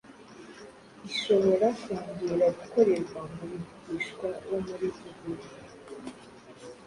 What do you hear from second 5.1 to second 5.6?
gihe.